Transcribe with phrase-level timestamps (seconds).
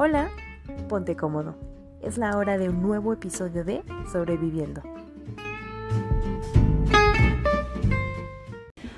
[0.00, 0.30] Hola,
[0.88, 1.56] ponte cómodo.
[2.00, 4.80] Es la hora de un nuevo episodio de Sobreviviendo.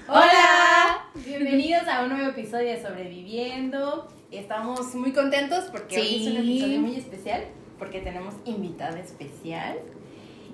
[0.06, 4.08] Hola, bienvenidos a un nuevo episodio de Sobreviviendo.
[4.30, 7.44] Estamos muy contentos porque hoy es un episodio muy especial
[7.78, 9.78] porque tenemos invitada especial.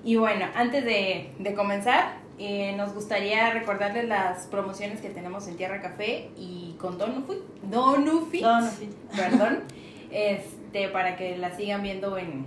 [0.05, 5.57] Y bueno, antes de, de comenzar, eh, nos gustaría recordarles las promociones que tenemos en
[5.57, 8.91] Tierra Café y con Donufi, Donufit, Donufit.
[9.17, 9.61] perdón,
[10.17, 12.47] este, para que la sigan viendo en,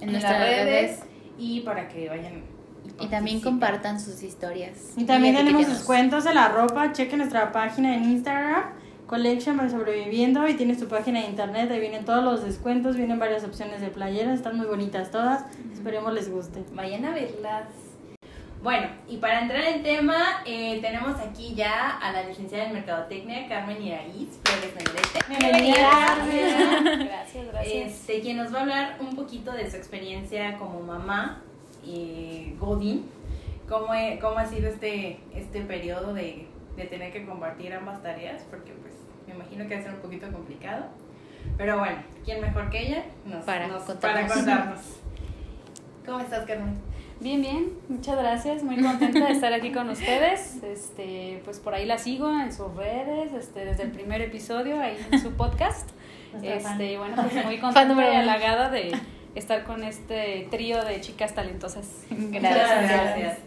[0.00, 1.00] En las nuestras redes, redes.
[1.36, 2.44] y para que vayan
[3.00, 4.92] Y también compartan sus historias.
[4.96, 5.78] Y también tenemos etiquétenos.
[5.78, 6.92] descuentos de la ropa.
[6.92, 8.62] Chequen nuestra página en Instagram,
[9.08, 10.46] Collection by Sobreviviendo.
[10.48, 11.68] Y tienes tu página de internet.
[11.72, 12.96] Ahí vienen todos los descuentos.
[12.96, 14.34] Vienen varias opciones de playeras.
[14.36, 15.44] Están muy bonitas todas.
[15.72, 16.62] Esperemos les guste.
[16.74, 17.64] Vayan a verlas.
[18.60, 23.48] Bueno, y para entrar en tema, eh, tenemos aquí ya a la licenciada en Mercadotecnia,
[23.48, 25.20] Carmen Iraíz Flores Negrete.
[25.28, 26.16] Bienvenida.
[26.84, 31.42] Gracias, Este, quien nos va a hablar un poquito de su experiencia como mamá,
[31.86, 33.06] eh, Godín.
[33.68, 38.42] ¿Cómo, he- ¿Cómo ha sido este, este periodo de, de tener que compartir ambas tareas?
[38.50, 38.94] Porque pues
[39.26, 40.86] me imagino que va a ser un poquito complicado.
[41.56, 43.04] Pero bueno, ¿quién mejor que ella?
[43.26, 44.22] Nos, Para nos- contarnos.
[44.22, 44.80] para contarnos.
[46.06, 46.76] ¿Cómo estás, Carmen?
[47.20, 50.62] Bien, bien, muchas gracias, muy contenta de estar aquí con ustedes.
[50.62, 54.96] Este, pues por ahí la sigo en sus redes, este, desde el primer episodio ahí
[55.10, 55.88] en su podcast.
[56.42, 58.92] Este, y bueno, pues muy contenta y halagada de
[59.34, 61.86] estar con este trío de chicas talentosas.
[62.10, 62.90] Gracias.
[62.90, 63.38] gracias.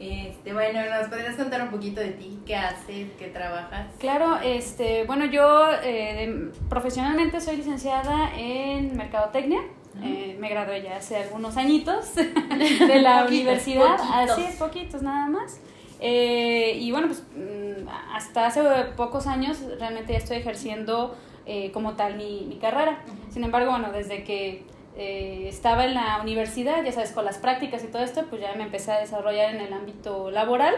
[0.00, 2.38] Este, bueno, ¿nos podrías contar un poquito de ti?
[2.44, 3.08] ¿Qué haces?
[3.18, 3.86] ¿Qué trabajas?
[3.98, 9.60] Claro, este, bueno, yo eh, profesionalmente soy licenciada en Mercadotecnia.
[10.02, 14.30] Eh, me gradué ya hace algunos añitos de la Poquitos, universidad, poquitos.
[14.30, 15.60] así es, poquitos nada más.
[16.00, 18.62] Eh, y bueno, pues mm, hasta hace
[18.96, 23.02] pocos años realmente ya estoy ejerciendo eh, como tal mi, mi carrera.
[23.30, 24.64] Sin embargo, bueno, desde que
[24.96, 28.54] eh, estaba en la universidad, ya sabes, con las prácticas y todo esto, pues ya
[28.54, 30.74] me empecé a desarrollar en el ámbito laboral.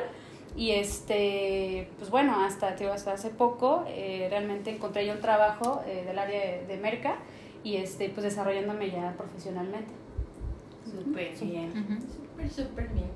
[0.56, 5.20] Y este, pues bueno, hasta, te digo, hasta hace poco eh, realmente encontré yo un
[5.20, 7.16] trabajo eh, del área de, de merca
[7.62, 9.92] y este, pues desarrollándome ya profesionalmente.
[10.90, 11.70] Súper bien.
[11.70, 12.00] Ujú.
[12.00, 13.10] Súper, súper bien.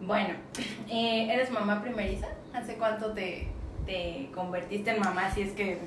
[0.00, 0.34] Bueno,
[0.88, 2.28] eh, ¿eres mamá primeriza?
[2.54, 3.48] ¿Hace cuánto te,
[3.84, 5.30] te convertiste en mamá?
[5.30, 5.78] Si es que?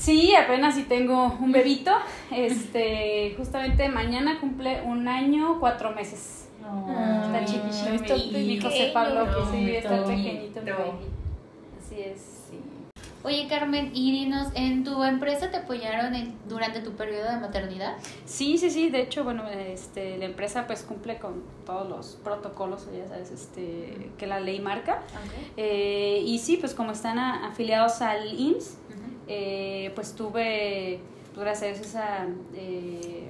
[0.00, 1.92] Sí, apenas si tengo un bebito.
[2.30, 6.48] Este, justamente mañana cumple un año, cuatro meses.
[8.06, 10.98] Chiquichito, está que sí, está pequeñito, No.
[11.78, 12.58] Así es, sí.
[13.22, 17.96] Oye, Carmen, y dinos, ¿en tu empresa te apoyaron en- durante tu periodo de maternidad?
[18.24, 22.86] Sí, sí, sí, de hecho, bueno, este, la empresa pues cumple con todos los protocolos,
[22.96, 25.02] ya sabes, este, que la ley marca.
[25.58, 28.78] Eh, y sí, pues como están a- afiliados al IMSS,
[29.32, 30.98] eh, pues tuve,
[31.34, 33.28] pues gracias a Dios, esa, eh,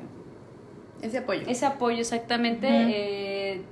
[1.02, 1.42] Ese apoyo.
[1.46, 2.66] ese apoyo exactamente.
[2.70, 3.62] Eh,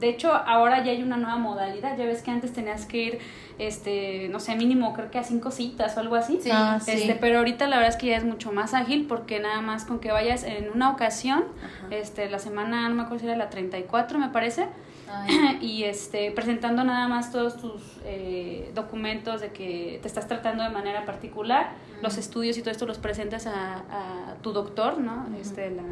[0.00, 1.94] de hecho, ahora ya hay una nueva modalidad.
[1.98, 3.18] Ya ves que antes tenías que ir,
[3.58, 6.40] este, no sé, mínimo creo que a cinco citas o algo así.
[6.42, 6.92] Sí, Ah, sí.
[6.92, 9.84] Este, pero ahorita la verdad es que ya es mucho más ágil porque nada más
[9.84, 11.44] con que vayas en una ocasión,
[11.90, 14.68] este, la semana, no me acuerdo si era la 34 me parece,
[15.10, 20.62] Ay, y este, presentando nada más todos tus eh, documentos de que te estás tratando
[20.62, 21.72] de manera particular,
[22.02, 25.26] los estudios y todo esto los presentas a, a tu doctor, ¿no?
[25.40, 25.82] Este, la-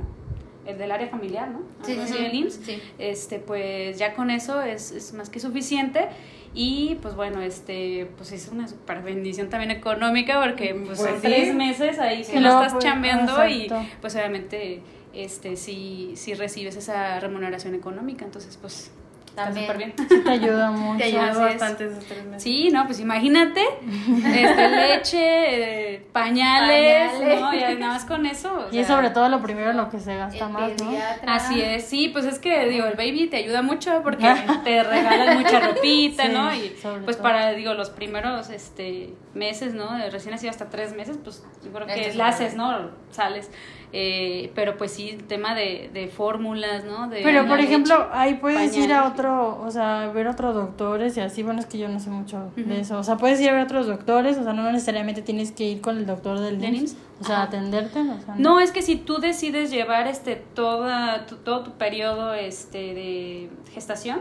[0.67, 1.61] el del área familiar, ¿no?
[1.83, 2.25] Sí, sí, sí.
[2.25, 2.61] el IMSS.
[2.62, 2.83] Sí.
[2.99, 6.09] Este, pues ya con eso es, es más que suficiente.
[6.55, 11.55] Y pues bueno, este, pues es una super bendición también económica porque pues, Pues tres
[11.55, 13.71] meses ahí que no no, estás pues, chambeando y
[14.01, 14.83] pues obviamente
[15.15, 18.91] este sí, sí recibes esa remuneración económica, entonces pues
[19.44, 19.66] También.
[19.66, 19.94] súper bien.
[20.09, 20.99] Sí te ayuda mucho.
[20.99, 22.43] Te ayuda bastante esos tres meses.
[22.43, 23.62] Sí, no, pues imagínate,
[24.26, 27.41] este, leche, eh, pañales, Pañales.
[27.41, 27.54] ¿no?
[27.54, 28.66] Y nada más con eso.
[28.69, 30.93] o Y es sea, sobre todo lo primero lo que se gasta El más, ¿no?
[31.27, 34.34] Así es, sí, pues es que digo, el baby te ayuda mucho porque
[34.65, 36.54] te regalan mucha ropita, Sí, ¿no?
[36.54, 37.22] Y pues todo.
[37.22, 39.97] para, digo, los primeros este meses, ¿no?
[39.97, 42.91] De recién nacido hasta tres meses, pues yo creo que la haces, ¿no?
[43.10, 43.51] Sales.
[43.93, 47.09] Eh, pero pues sí, el tema de, de fórmulas, ¿no?
[47.09, 47.71] De Pero por leche.
[47.71, 51.67] ejemplo, ahí puedes ir a otro, o sea, ver otros doctores y así, bueno, es
[51.67, 52.99] que yo no sé mucho de eso.
[52.99, 55.81] O sea, puedes ir a ver otros doctores, o sea, no necesariamente tienes que ir
[55.81, 56.97] con el doctor del ¿Del NIMS, IMSS?
[57.21, 61.37] o sea, atenderte, o sea, No, es que si tú decides llevar este toda tu-
[61.37, 64.21] todo tu periodo este de gestación,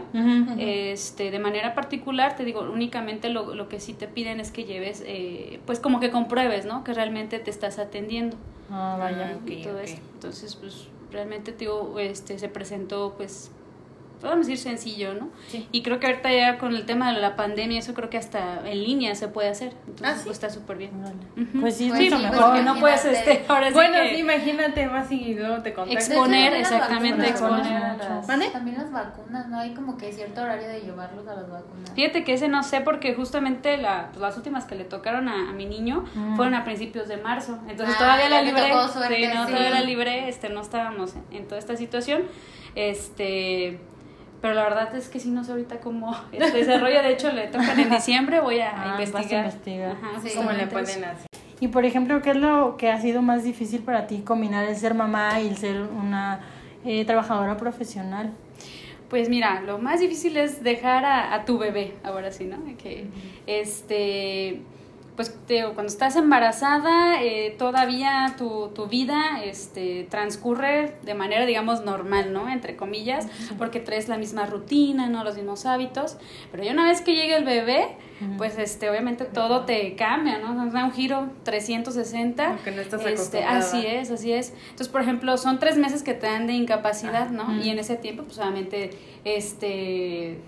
[0.58, 4.64] este de manera particular te digo únicamente lo, lo que sí te piden es que
[4.64, 8.36] lleves eh, pues como que compruebes no que realmente te estás atendiendo
[8.70, 9.38] Ah, vaya.
[9.38, 9.82] Ah, y todo ok.
[9.84, 10.00] esto.
[10.14, 13.50] entonces pues realmente te digo este se presentó pues
[14.20, 15.28] podemos decir sencillo, ¿no?
[15.48, 15.68] Sí.
[15.72, 18.68] Y creo que ahorita ya con el tema de la pandemia, eso creo que hasta
[18.68, 19.72] en línea se puede hacer.
[19.86, 20.22] Entonces, Ah, ¿sí?
[20.24, 20.90] pues está súper bien.
[21.60, 22.38] Pues sí, es Pues sí, mejor.
[22.44, 26.08] Porque no puedes, este, ahora sí Bueno, que- sí, imagínate, vas y luego te contactas.
[26.08, 28.52] Exponer, exactamente, vacunas, exponer.
[28.52, 29.58] También las vacunas, ¿no?
[29.60, 31.90] Hay como que cierto horario de llevarlos a las vacunas.
[31.94, 35.50] Fíjate que ese no sé porque justamente la, pues, las últimas que le tocaron a,
[35.50, 36.36] a mi niño Mm.
[36.36, 37.58] fueron a principios de marzo.
[37.68, 38.88] Entonces Ah, todavía la ya te libré.
[38.92, 39.52] suerte, sí, no, sí.
[39.52, 42.22] todavía la libré, este, no estábamos en, en toda esta situación.
[42.74, 43.80] Este,
[44.40, 47.02] pero la verdad es que sí no sé ahorita cómo este desarrollo.
[47.02, 49.44] De hecho, le tocan en diciembre, voy a, Ah, vas a investigar.
[49.46, 49.96] investigar.
[50.02, 50.30] Ajá, Sí.
[50.36, 51.26] ¿Cómo le pueden hacer?
[51.60, 54.76] Y por ejemplo, ¿qué es lo que ha sido más difícil para ti combinar el
[54.76, 56.40] ser mamá y el ser una
[56.84, 58.32] eh, trabajadora profesional?
[59.10, 62.58] Pues mira, lo más difícil es dejar a, a tu bebé, ahora sí, ¿no?
[62.76, 63.06] Que,
[63.46, 64.60] este,
[65.18, 71.84] pues te cuando estás embarazada, eh, todavía tu, tu vida este, transcurre de manera, digamos,
[71.84, 72.48] normal, ¿no?
[72.48, 73.26] Entre comillas,
[73.58, 75.24] porque traes la misma rutina, ¿no?
[75.24, 76.18] Los mismos hábitos.
[76.52, 77.96] Pero ya una vez que llega el bebé,
[78.36, 80.54] pues este, obviamente todo te cambia, ¿no?
[80.70, 82.46] Da un giro 360.
[82.46, 84.54] Aunque no estás Este, así es, así es.
[84.70, 87.42] Entonces, por ejemplo, son tres meses que te dan de incapacidad, ¿no?
[87.42, 87.54] Ujú.
[87.54, 88.90] Y en ese tiempo, pues obviamente,
[89.24, 90.38] este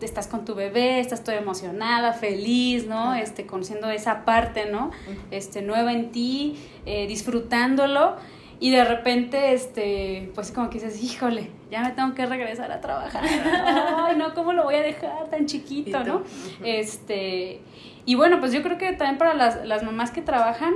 [0.00, 3.14] estás con tu bebé, estás toda emocionada, feliz, ¿no?
[3.14, 4.90] Este, conociendo esa parte, ¿no?
[5.30, 6.56] Este, nueva en ti,
[6.86, 8.16] eh, disfrutándolo.
[8.60, 12.80] Y de repente, este, pues como que dices, híjole, ya me tengo que regresar a
[12.80, 13.24] trabajar.
[14.06, 16.22] Ay, no, ¿cómo lo voy a dejar tan ¿Y chiquito, no?
[16.62, 17.60] Este,
[18.06, 20.74] y bueno, pues yo creo que también para las, las mamás que trabajan,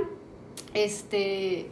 [0.73, 1.67] este,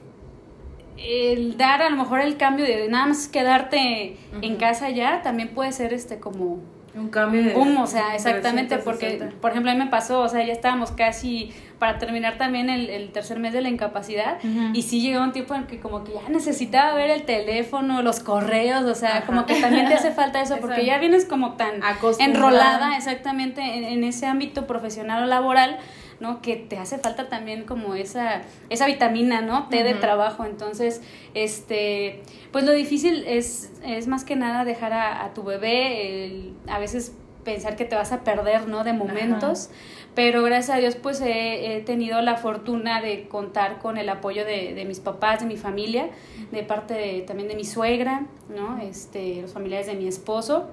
[0.98, 5.50] el dar a lo mejor el cambio de nada más quedarte en casa ya, también
[5.50, 6.60] puede ser este como
[6.96, 7.54] Un cambio de...
[7.54, 8.84] boom, o sea, exactamente, 360.
[9.26, 12.70] porque, por ejemplo, a mí me pasó, o sea, ya estábamos casi para terminar también
[12.70, 14.38] el, el tercer mes de la incapacidad,
[14.74, 18.22] y sí llegó un tiempo en que como que ya necesitaba ver el teléfono, los
[18.22, 19.26] correos, o sea, Ajá.
[19.26, 20.88] como que también te hace falta eso, porque Exacto.
[20.88, 21.82] ya vienes como tan
[22.20, 25.78] enrolada exactamente en, en ese ámbito profesional o laboral,
[26.20, 26.42] ¿no?
[26.42, 29.68] Que te hace falta también como esa, esa vitamina, ¿no?
[29.70, 30.46] T de trabajo.
[30.46, 31.02] Entonces,
[31.34, 32.22] este,
[32.52, 36.80] pues lo difícil es, es más que nada dejar a, a tu bebé, el- a
[36.80, 37.14] veces
[37.44, 38.84] pensar que te vas a perder, ¿no?
[38.84, 39.70] De momentos.
[40.16, 44.46] Pero gracias a Dios, pues he, he tenido la fortuna de contar con el apoyo
[44.46, 46.10] de, de mis papás, de mi familia,
[46.52, 48.80] de parte de- también de mi suegra, ¿no?
[48.82, 50.70] Este, los familiares de mi esposo.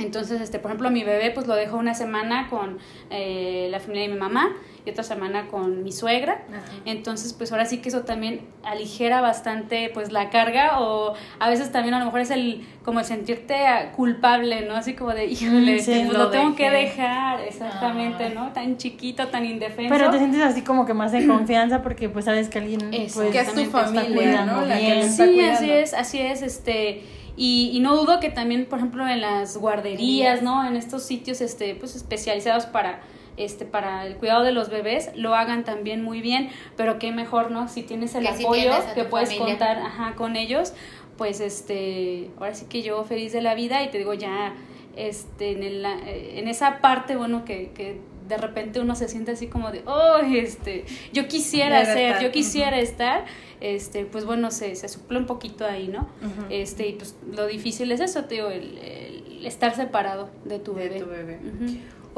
[0.00, 2.78] Entonces, este, por ejemplo, mi bebé pues lo dejo una semana con
[3.10, 6.44] eh, la familia de mi mamá y otra semana con mi suegra.
[6.50, 6.62] Ajá.
[6.84, 11.72] Entonces, pues ahora sí que eso también aligera bastante pues la carga o a veces
[11.72, 13.56] también a lo mejor es el como el sentirte
[13.96, 14.74] culpable, ¿no?
[14.76, 15.92] Así como de, híjole, sí.
[16.06, 18.32] pues, Lo lo tengo que dejar, exactamente, Ay.
[18.34, 18.52] ¿no?
[18.52, 19.94] Tan chiquito, tan indefenso.
[19.94, 23.20] Pero te sientes así como que más en confianza porque pues sabes que alguien Eso.
[23.20, 24.66] pues, Que es tu está familia, cuidando ¿no?
[24.66, 24.98] La que bien.
[25.00, 25.58] lo está Sí, cuidando.
[25.58, 27.02] así es, así es, este,
[27.36, 30.66] y, y no dudo que también, por ejemplo, en las guarderías, ¿no?
[30.66, 33.00] En estos sitios, este, pues especializados para,
[33.38, 37.50] este, para el cuidado de los bebés, lo hagan también muy bien, pero qué mejor,
[37.50, 37.68] ¿no?
[37.68, 39.56] Si tienes el Que si apoyo, tienes que puedes familia.
[39.58, 40.72] contar, ajá, con ellos,
[41.16, 44.54] pues, este, ahora sí que yo feliz de la vida y te digo ya,
[44.96, 49.46] este, en, el, en esa parte, bueno, que, que de repente uno se siente así
[49.46, 53.24] como de, oh, este, yo quisiera ser, yo quisiera estar,
[53.60, 56.08] este, pues bueno, se, se suple un poquito ahí, ¿no?
[56.50, 60.74] Este, y pues lo difícil es eso, te digo, el, el estar separado de tu
[60.74, 61.00] De bebé.
[61.00, 61.38] tu bebé.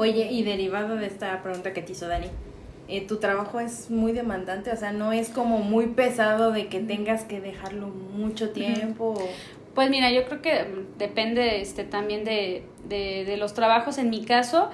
[0.01, 2.25] Oye, y derivado de esta pregunta que te hizo Dani,
[2.87, 6.79] eh, tu trabajo es muy demandante, o sea, no es como muy pesado de que
[6.79, 9.13] tengas que dejarlo mucho tiempo.
[9.15, 9.29] o-
[9.75, 10.65] Pues mira, yo creo que
[10.97, 13.99] depende este, también de, de, de los trabajos.
[13.99, 14.69] En mi caso,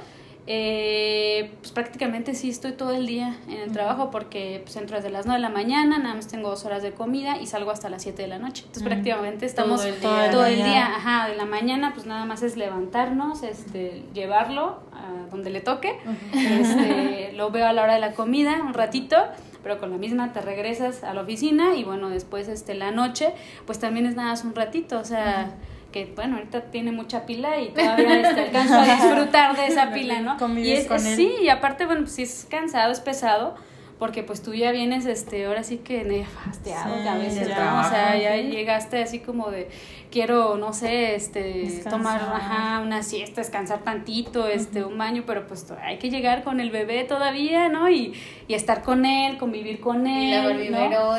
[0.50, 5.10] eh, pues prácticamente sí estoy todo el día en el trabajo porque pues, entro desde
[5.10, 7.90] las 9 de la mañana, nada más tengo dos horas de comida y salgo hasta
[7.90, 8.64] las 7 de la noche.
[8.66, 10.26] Entonces prácticamente estamos Todo el todo día.
[10.26, 10.66] el, Todo el día.
[10.66, 10.86] día.
[10.96, 15.98] Ajá, de la mañana pues nada más es levantarnos, este, llevarlo a donde le toque.
[16.34, 19.18] Este, lo veo a la hora de la comida un ratito,
[19.64, 23.34] pero con la misma te regresas a la oficina y bueno, después este la noche,
[23.66, 25.52] pues también es nada más un ratito, o sea,
[25.92, 30.20] que bueno, ahorita tiene mucha pila y todavía este, alcanzo a disfrutar de esa pila,
[30.22, 30.38] ¿no?
[30.58, 31.16] Y es, con él.
[31.16, 33.56] sí, y aparte, bueno, pues sí es cansado, es pesado.
[34.00, 37.48] Porque pues tú ya vienes, este, ahora sí que nefasteado Sí, a veces.
[37.48, 39.70] O sea, ya llegaste así como de,
[40.12, 41.92] quiero, no sé, este, Descansar.
[41.92, 46.60] tomar, ajá, una siesta, descansar tantito, este, un baño, pero pues hay que llegar con
[46.60, 47.90] el bebé todavía, ¿no?
[47.90, 48.14] Y,
[48.48, 51.18] y estar con él, convivir con Y él, los ¿no?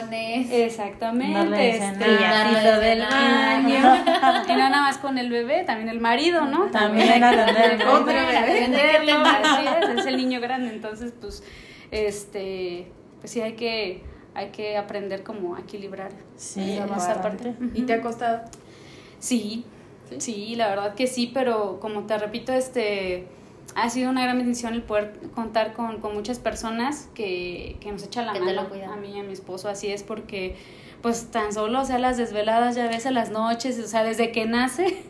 [0.52, 1.36] Exactamente.
[1.36, 2.04] Darle este.
[2.04, 4.04] Brillacito del baño.
[4.48, 6.66] y no nada más con el bebé, también el marido, ¿no?
[6.66, 8.04] También hay que atenderlo.
[9.82, 11.42] Es, es el niño grande, entonces pues,
[11.90, 12.86] este,
[13.20, 14.02] pues sí hay que,
[14.34, 17.54] hay que aprender como a equilibrar Sí, esa- parte.
[17.74, 18.42] ¿Y te ha costado?
[19.18, 19.64] Sí,
[20.16, 23.26] Sí, la verdad que sí, pero como te repito, este
[23.74, 28.02] ha sido una gran bendición el poder contar con, con muchas personas que, que nos
[28.04, 30.56] echan la Que te mano a mí y a mi esposo, así es porque
[31.02, 34.32] pues tan solo, o sea, las desveladas ya ves a las noches, o sea, desde
[34.32, 35.02] que nace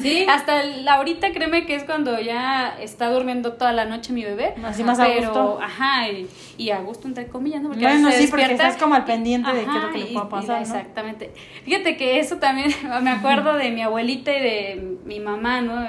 [0.00, 0.24] Sí.
[0.28, 4.54] hasta el- ahorita créeme que es cuando ya está durmiendo toda la noche mi bebé.
[4.64, 5.58] Así más a pero, gusto.
[5.60, 7.70] Ajá, y, y a gusto entre comillas, ¿no?
[7.70, 10.04] Porque a Bueno, sí, porque estás como al pendiente de qué es lo que le
[10.06, 10.62] pueda y- pasar, ¿no?
[10.62, 11.30] Exactamente.
[11.64, 12.70] Fíjate que eso también
[13.02, 15.86] me acuerdo de mi abuelita y de mi mamá, ¿no?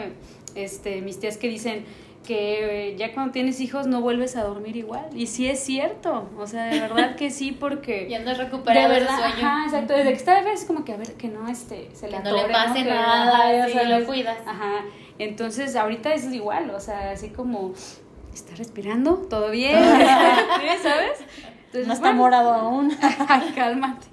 [0.55, 1.85] Este, mis tías que dicen
[2.23, 5.05] que eh, ya cuando tienes hijos no vuelves a dormir igual.
[5.15, 8.07] Y sí es cierto, o sea, de verdad que sí, porque...
[8.09, 9.21] Ya no es De recuperado el sueño.
[9.23, 9.93] ajá, exacto.
[9.93, 12.23] Desde que está bebé es como que a ver que no este se le Que
[12.23, 14.37] no le atore, pase nada, ajá, lo cuidas.
[14.45, 14.85] Ajá.
[15.19, 17.73] Entonces, ahorita es igual, o sea, así como
[18.33, 21.19] está respirando, todo bien, ¿Sí, ¿sabes?
[21.73, 22.21] Entonces, No está bueno.
[22.21, 22.95] morado aún.
[23.27, 24.05] Ay, cálmate.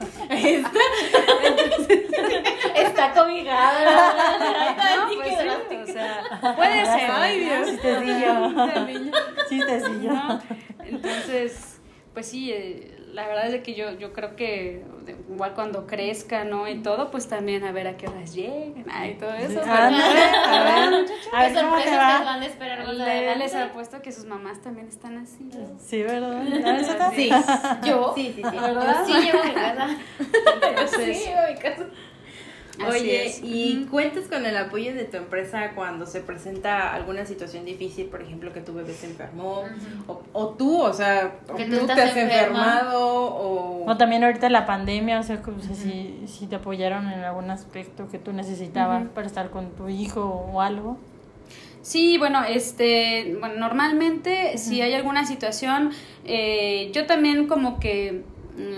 [2.75, 4.15] Está cobijada.
[4.97, 7.11] No, pues sí, o sea, puede ser.
[7.11, 7.69] Ay, Dios.
[7.71, 9.13] Chistecillo.
[9.49, 10.13] Chistecillo.
[10.13, 10.41] ¿no?
[10.85, 11.81] Entonces,
[12.15, 14.83] pues sí, eh, la verdad es de que yo, yo creo que
[15.31, 16.69] igual cuando crezca, ¿no?
[16.69, 19.61] Y todo, pues también a ver a qué horas lleguen, ay, todo eso.
[19.61, 22.21] pero- a ver, a ver ¿Qué cómo te sorpresas te va.
[22.25, 25.45] van a esperar Le- les apuesto que sus mamás también están así.
[25.53, 25.79] ¿no?
[25.79, 26.41] Sí, ¿verdad?
[26.41, 26.45] A
[27.11, 27.15] ver.
[27.15, 27.31] Sí.
[27.85, 28.13] Yo.
[28.15, 28.57] Sí, sí, sí.
[28.57, 29.05] ¿Verdad?
[29.07, 29.89] Yo sí llevo mi casa.
[30.69, 31.87] Entonces, Sí, llevo mi casa.
[32.83, 33.41] Así Oye, es.
[33.43, 38.23] ¿y cuentas con el apoyo de tu empresa cuando se presenta alguna situación difícil, por
[38.23, 39.65] ejemplo, que tu bebé se enfermó,
[40.07, 42.23] o, o tú, o sea, o Que tú te has enferma.
[42.23, 43.01] enfermado,
[43.35, 43.91] o...
[43.91, 47.51] O también ahorita la pandemia, o sea, como si, si, si te apoyaron en algún
[47.51, 50.23] aspecto que tú necesitabas para estar con tu hijo
[50.53, 50.97] o algo.
[51.83, 55.91] Sí, bueno, este, bueno, normalmente si hay alguna situación,
[56.27, 58.23] eh, yo también como que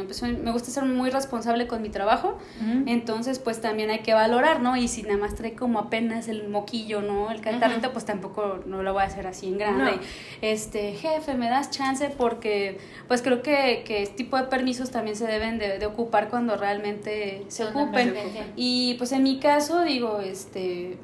[0.05, 2.39] pues, soy- me gusta ser muy responsable con mi trabajo,
[2.87, 4.77] entonces pues también hay que valorar, ¿no?
[4.77, 7.31] Y si nada más trae como apenas el moquillo, ¿no?
[7.31, 9.93] El catarrito, pues tampoco no lo voy a hacer así en grande.
[9.93, 10.01] No.
[10.41, 15.17] Este, jefe, me das chance porque pues creo que, que este tipo de permisos también
[15.17, 18.15] se deben de, de ocupar cuando realmente se ocupen.
[18.57, 20.99] Y pues en mi caso, digo, este,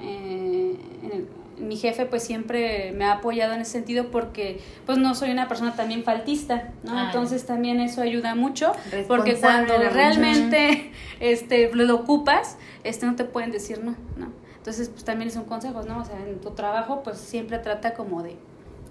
[0.00, 4.98] eh, en el- mi jefe pues siempre me ha apoyado en ese sentido porque pues
[4.98, 7.06] no soy una persona también faltista, ¿no?
[7.06, 8.72] Entonces también eso ayuda mucho
[9.08, 14.32] porque cuando realmente este, lo ocupas, este, no te pueden decir no, ¿no?
[14.56, 16.00] Entonces pues también son consejos, ¿no?
[16.00, 18.36] O sea, en tu trabajo pues siempre trata como de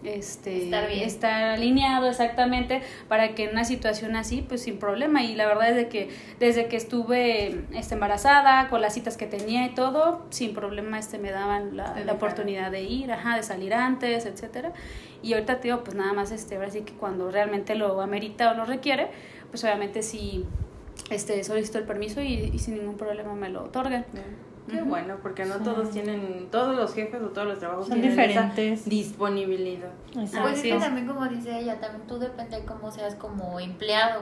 [0.03, 1.03] este Estar bien.
[1.03, 5.23] estar alineado exactamente para que en una situación así pues sin problema.
[5.23, 9.25] Y la verdad es de que desde que estuve este, embarazada con las citas que
[9.25, 13.73] tenía y todo sin problema este me daban la, oportunidad de ir ajá de salir
[13.73, 14.73] antes etcétera.
[15.21, 18.51] Y ahorita te digo pues nada más este ahora sí que cuando realmente lo amerita
[18.51, 19.07] o lo requiere
[19.49, 20.45] pues obviamente sí
[21.09, 24.05] este solicito el permiso y, y sin ningún problema me lo otorgan
[24.69, 25.63] Qué bueno, porque no Sí.
[25.63, 28.85] todos tienen, todos los jefes o todos los trabajos Son tienen esa diferentes.
[28.89, 29.89] disponibilidad.
[30.13, 30.81] Pues es Así que es.
[30.83, 34.21] también como dice ella, también tú depende de cómo seas como empleado.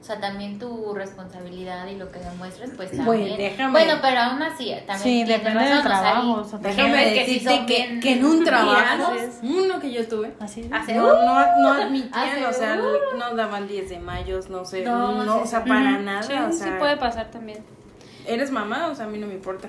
[0.00, 3.06] O sea, también tu responsabilidad y lo que demuestres, pues también.
[3.06, 6.58] Bueno, déjame- Bueno, pero aún así, también Sí, depende del razón, sea, trabajo, o sea,
[6.58, 9.12] Déjame que sí decirte son que, bien que en un trabajo,
[9.44, 10.68] uno que yo estuve, Así.
[10.72, 14.82] Hace- no, no, no admitían, Hace- o sea, no daban 10 de mayos, no sé,
[14.84, 15.68] No, no, sí, o sea, sí.
[15.68, 17.62] para nada, sí, o sí sea, puede pasar también
[18.26, 19.68] eres mamá, o sea, a mí no me importa.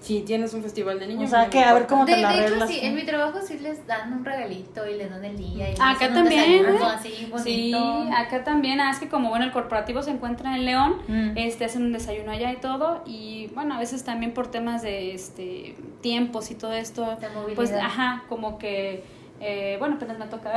[0.00, 2.28] Si tienes un festival de niños, O sea, que a ver cómo De, te la
[2.28, 2.68] de hecho, arreglas.
[2.68, 5.70] sí, en mi trabajo sí les dan un regalito y les dan el día.
[5.70, 6.92] Y Acá también, desayuno ¿eh?
[6.94, 7.74] así Sí,
[8.14, 11.38] acá también, ah, es que como bueno, el corporativo se encuentra en León, Mm.
[11.38, 15.14] este hacen un desayuno allá y todo, y bueno, a veces también por temas de
[15.14, 19.04] este tiempos y todo esto, De pues ajá, como que
[19.40, 20.52] eh, bueno, apenas me toca.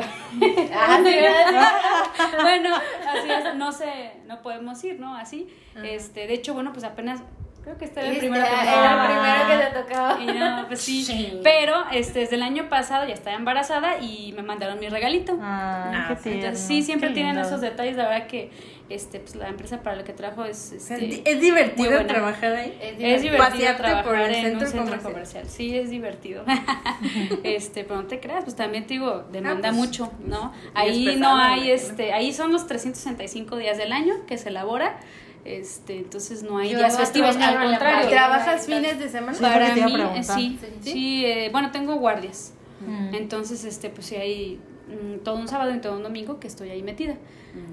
[0.76, 1.00] Ah,
[2.42, 5.16] bueno, así es, no sé, no podemos ir, ¿no?
[5.16, 5.48] Así.
[5.84, 7.22] Este, de hecho, bueno, pues apenas
[7.64, 9.06] creo que este era el primero que me era tocaba.
[9.06, 10.22] el primero que te tocaba.
[10.22, 11.04] Y no, pues sí.
[11.04, 11.40] Sí.
[11.44, 15.38] Pero este, desde el año pasado ya estaba embarazada y me mandaron mi regalito.
[15.42, 16.42] Ah, tierno.
[16.46, 17.48] Entonces, sí, siempre Qué tienen lindo.
[17.48, 17.98] esos detalles.
[17.98, 18.52] La verdad que
[18.90, 20.72] este, pues, la empresa para la que trabajo es.
[20.72, 22.08] Este, es divertido muy buena.
[22.08, 22.78] trabajar ahí.
[22.82, 23.76] Es es divertido.
[23.76, 25.02] trabajar por el en un centro comercial.
[25.12, 25.50] comercial.
[25.50, 26.46] Sí, es divertido.
[27.44, 30.54] este, pero no te creas, pues también te digo, demanda Ah, pues, mucho, ¿no?
[30.74, 35.00] Ahí no hay, este, ahí son los 365 días del año que se elabora.
[35.46, 38.10] Este, entonces no hay Yo días festivos, al contrario.
[38.10, 39.34] ¿Trabajas fines de semana?
[39.34, 39.82] Sí, Para mí,
[40.16, 40.92] eh, sí, Sí.
[40.92, 42.54] sí, eh, bueno, tengo guardias.
[42.86, 43.16] Mm.
[43.16, 46.70] Entonces, este, pues sí hay mm, todo un sábado y todo un domingo que estoy
[46.70, 47.16] ahí metida.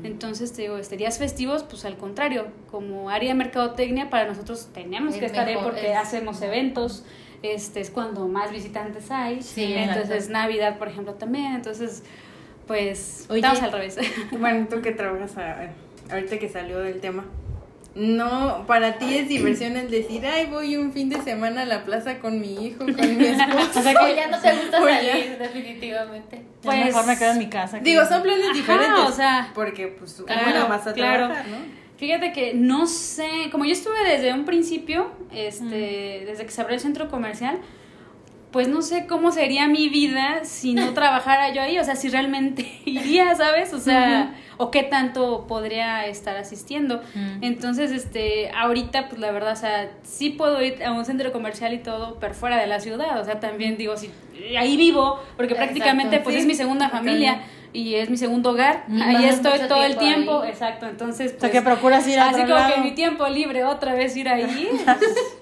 [0.03, 4.71] Entonces, te digo, este, días festivos, pues al contrario, como área de mercadotecnia, para nosotros
[4.73, 7.05] tenemos Es que estar ahí porque es- hacemos eventos,
[7.43, 9.43] este es cuando más visitantes hay.
[9.43, 10.33] Sí, entonces, exacto.
[10.33, 11.53] Navidad, por ejemplo, también.
[11.55, 12.03] Entonces,
[12.67, 13.41] pues, Oye.
[13.41, 13.99] estamos al revés.
[14.41, 15.69] Bueno, tú que trabajas a-
[16.11, 17.27] ahorita que salió del tema,
[17.95, 21.85] No, para ti es diversión el decir, ay, voy un fin de semana a la
[21.85, 23.79] plaza con mi hijo, con mi esposo.
[23.79, 25.11] O sea que ya no te gusta Oye.
[25.11, 26.43] salir, definitivamente.
[26.63, 27.79] Pues, Pues- mejor me quedo en mi casa.
[27.79, 28.99] Digo, son planes Ajá, diferentes.
[29.05, 31.27] o sea, porque pues claro, una vas a claro.
[31.27, 31.57] trabajar, ¿no?
[31.97, 36.75] Fíjate que no sé, como yo estuve desde un principio, este, desde que se abrió
[36.75, 37.59] el centro comercial,
[38.51, 42.09] pues no sé cómo sería mi vida si no trabajara yo ahí, o sea, si
[42.09, 43.73] realmente iría, ¿sabes?
[43.73, 47.03] O sea, o qué tanto podría estar asistiendo.
[47.41, 51.73] Entonces, este, ahorita, pues la verdad, o sea, sí puedo ir a un centro comercial
[51.75, 54.11] y todo, pero fuera de la ciudad, o sea, también digo, si
[54.59, 57.43] ahí vivo, porque Exacto, prácticamente, pues sí, es mi segunda familia.
[57.73, 60.51] Y es mi segundo hogar, Y ahí estoy todo el tiempo ahí.
[60.51, 63.27] exacto, entonces O sea, pues, que procuras ir a Así como que en mi tiempo
[63.27, 64.45] libre otra vez ir ahí.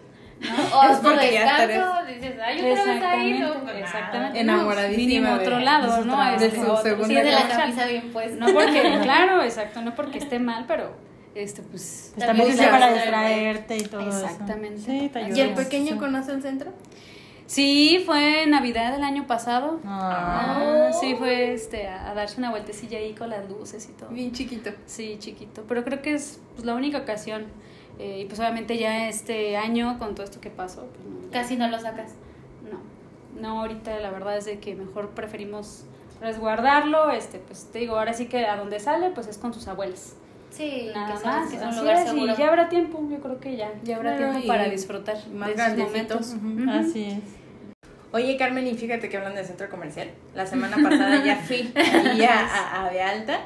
[0.75, 4.41] O Es porque ya descanso, dices, ay, otra vez ahí, no, Exactamente, exactamente.
[4.41, 6.15] Enamoradísima Mínimo de- otro de lado, su ¿no?
[6.15, 6.35] trabajo.
[6.35, 8.37] Este, De su otro- segunda sí, Tiene la camisa bien puesta.
[8.47, 10.95] No porque, claro, exacto, no porque esté mal, pero
[11.35, 12.13] este, pues.
[12.15, 14.25] Pues también sirve para distraerte y todo eso.
[14.25, 14.81] Exactamente.
[14.81, 15.37] Sí, te ayuda.
[15.39, 16.73] ¿Y el pequeño conoce el centro?
[17.47, 19.81] Sí, fue Navidad del año pasado.
[19.85, 20.89] Ah.
[20.89, 24.09] Ah, sí, fue este, a, a darse una vueltecilla ahí con las luces y todo.
[24.11, 24.71] Bien chiquito.
[24.87, 25.65] Sí, chiquito.
[25.69, 27.47] Pero creo que es pues, la única ocasión.
[27.99, 31.57] Eh, y pues obviamente ya este año, con todo esto que pasó, pues no, Casi
[31.57, 32.13] no lo sacas.
[32.71, 32.81] No,
[33.41, 35.85] no, ahorita la verdad es de que mejor preferimos
[36.21, 39.69] resguardarlo, este, pues te digo, ahora sí que a donde sale, pues es con sus
[39.69, 40.15] abuelos.
[40.51, 42.33] Sí, Nada que más, que es un así lugar es, seguro.
[42.33, 45.49] y ya habrá tiempo, yo creo que ya, ya habrá Claro, tiempo para disfrutar más
[45.49, 46.35] de esos momentos.
[46.69, 47.19] Así es.
[48.13, 52.23] Oye, Carmen, y fíjate que hablando del centro comercial, la semana pasada ya fui ahí
[52.25, 53.41] a, a, a Bealta.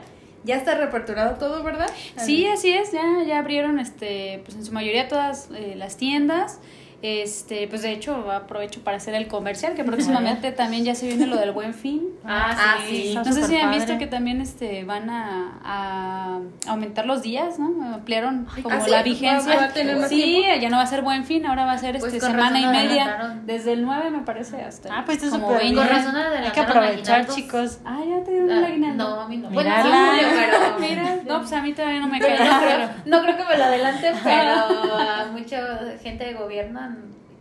[0.46, 1.90] Ya está reaperturado todo, ¿verdad?
[2.16, 6.60] Sí, así es, ya, ya abrieron este, pues en su mayoría todas eh, las tiendas.
[7.02, 11.26] Este, pues de hecho aprovecho para hacer el comercial, que próximamente también ya se viene
[11.26, 12.02] lo del buen fin.
[12.24, 13.08] Ah, Ah, sí.
[13.08, 13.14] sí.
[13.14, 17.94] No sé si han visto que también este van a, a aumentar los días, ¿no?
[17.94, 18.90] Ampliaron como ¿ah, sí?
[18.90, 19.56] la vigencia.
[19.56, 20.60] ¿Va- a tener más sí, tiempo?
[20.62, 22.66] ya no va a ser buen fin, ahora va a ser Pues este semana y
[22.66, 23.40] media.
[23.44, 25.74] Desde el 9 me parece hasta Ah, pues está como súper 20.
[25.74, 25.86] bien.
[25.88, 27.78] Con razón Hay que aprovechar, chicos.
[27.84, 29.04] Ah, ya te dieron Ah, aguinaldo.
[29.16, 29.50] No, a mí no.
[29.50, 29.88] Bueno, sí,
[30.34, 30.78] pero...
[30.80, 32.38] Mira, no, pues a mí todavía no me cae.
[32.38, 34.50] no, creo, no creo que me lo adelanten, pero
[34.98, 36.86] a mucha gente de gobierno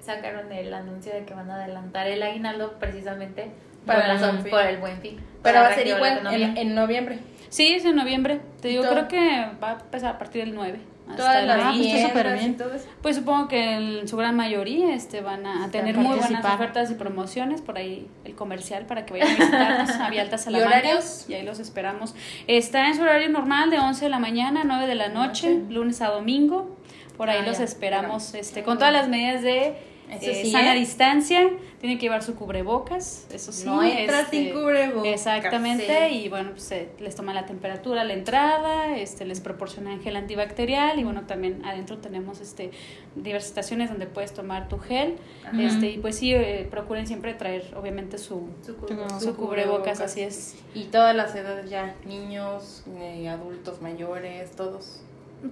[0.06, 3.52] sacaron el anuncio de que van a adelantar el aguinaldo precisamente
[3.86, 4.52] Para por, el razón- Buen Fin.
[4.52, 5.16] por el buen fin.
[5.18, 7.20] Pero para va a ser igual en, en noviembre.
[7.50, 8.42] Sí, es en noviembre.
[8.62, 8.92] Te digo, Todo.
[8.94, 10.80] creo que va a empezar a partir del 9.
[11.08, 12.58] hasta Todas el las Ah, pues está súper bien.
[12.58, 12.88] todo eso.
[13.04, 16.96] Pues supongo que en su gran mayoría este, van a tener muy buenas ofertas y
[16.96, 17.62] promociones.
[17.62, 20.80] Por ahí el comercial para que vayan a visitarnos a Vialta Salamanca.
[20.80, 21.26] horarios?
[21.30, 22.16] Y ahí los esperamos.
[22.48, 25.52] Está en su horario normal de 11 de la mañana a 9 de la noche,
[25.54, 25.74] Noche.
[25.74, 26.76] lunes a domingo.
[27.18, 27.64] Por ahí Ah, los ya.
[27.66, 29.78] esperamos este, con todas las medidas de
[30.12, 30.80] Eso eh, sí, sana ¿eh?
[30.80, 31.50] distancia.
[31.80, 33.66] Tienen que llevar su cubrebocas, eso sí.
[33.66, 35.06] No entras este, sin cubrebocas.
[35.06, 36.16] Exactamente, Sí.
[36.16, 40.16] y bueno, pues eh, les toman la temperatura a la entrada, este, les proporcionan gel
[40.16, 42.72] antibacterial y bueno, también adentro tenemos este
[43.16, 45.16] diversas estaciones donde puedes tomar tu gel.
[45.46, 45.62] Ajá.
[45.62, 49.20] Este, y pues sí, eh, procuren siempre traer obviamente su, Su Su- curva.
[49.20, 50.56] su cubrebocas, así es.
[50.74, 55.02] Y todas las edades ya, niños, eh, adultos mayores, todos.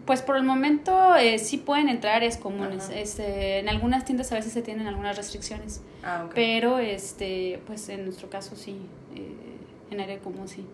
[0.06, 2.86] Pues por el momento eh, sí pueden entrar áreas comunes.
[2.90, 2.96] Ajá.
[3.00, 6.32] Este, en algunas tiendas a veces se tienen algunas restricciones, Ah, ok.
[6.34, 8.78] pero este, pues en nuestro caso sí,
[9.16, 9.36] eh,
[9.92, 10.66] en área común sí.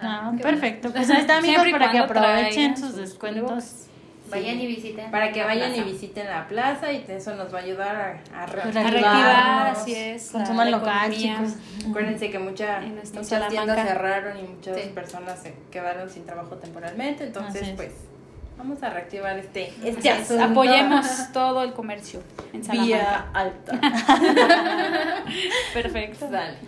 [0.00, 0.92] Ah, qué perfecto.
[0.92, 3.86] Pues ahí está, amigos, para que aprovechen sus descuentos.
[4.30, 5.10] Vayan y visiten.
[5.10, 5.90] Para que la vayan y plaza.
[5.90, 9.66] visiten la plaza y eso nos va a ayudar a, a A reactivar.
[9.72, 10.30] así es.
[10.30, 11.54] Consuman local, chicos.
[11.90, 13.48] Acuérdense que mucha, muchas Salamanca.
[13.50, 14.88] tiendas cerraron y muchas Sí.
[14.94, 17.90] personas se quedaron sin trabajo temporalmente, entonces pues
[18.62, 20.44] vamos a reactivar este, este asunto.
[20.44, 22.20] Apoyemos todo el comercio
[22.52, 23.80] en vía alta.
[25.74, 26.28] Perfecto.
[26.30, 26.58] Dale.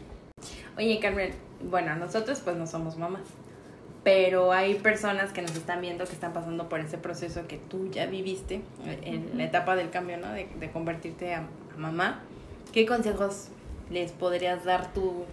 [0.77, 3.23] Oye, Carmen, bueno, nosotros pues no somos mamás,
[4.03, 7.89] pero hay personas que nos están viendo que están pasando por ese proceso que tú
[7.93, 10.33] ya viviste, eh, en la etapa del cambio, ¿no?
[10.33, 12.23] De, de convertirte a, a mamá.
[12.73, 13.51] ¿Qué consejos
[13.89, 15.27] les podrías dar tú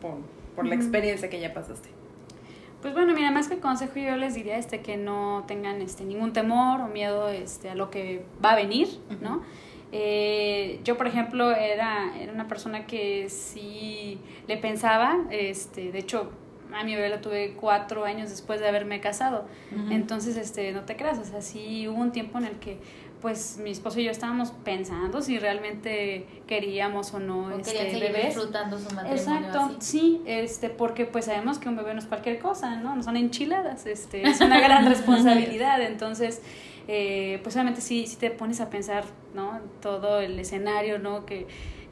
[0.00, 0.16] por,
[0.56, 1.99] por la experiencia que ya pasaste?
[2.82, 6.32] Pues bueno, mira, más que consejo yo les diría este que no tengan este ningún
[6.32, 8.88] temor o miedo este a lo que va a venir,
[9.20, 9.42] ¿no?
[9.92, 16.30] Eh, yo, por ejemplo, era, era una persona que sí le pensaba, este, de hecho,
[16.72, 19.46] a mi bebé lo tuve cuatro años después de haberme casado.
[19.90, 22.78] Entonces, este, no te creas, o sea, sí hubo un tiempo en el que,
[23.20, 27.90] pues, mi esposo y yo estábamos pensando si realmente queríamos o no O este, querían
[27.92, 28.34] seguir bebés.
[28.34, 29.76] disfrutando su matrimonio Exacto, así.
[29.80, 32.96] sí, este, porque pues sabemos que un bebé no es cualquier cosa, ¿no?
[32.96, 36.42] No son enchiladas, este, es una gran responsabilidad, entonces,
[36.88, 39.04] eh, pues obviamente sí, sí te pones a pensar,
[39.34, 39.60] ¿no?
[39.80, 41.26] Todo el escenario, ¿no?
[41.26, 41.46] Que,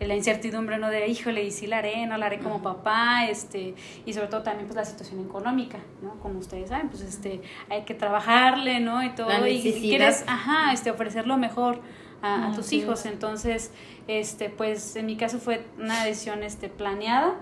[0.06, 0.88] la incertidumbre, ¿no?
[0.90, 3.74] De, híjole, y si la haré, no la haré como papá, este,
[4.06, 6.18] y sobre todo también pues la situación económica, ¿no?
[6.20, 9.02] Como ustedes saben, pues este, hay que trabajarle, ¿no?
[9.02, 11.80] Y todo, y quieres, ajá, este, ofrecer lo mejor
[12.22, 13.72] a, tus hijos, entonces,
[14.08, 17.37] este, pues en mi caso fue una decisión, este, planeada,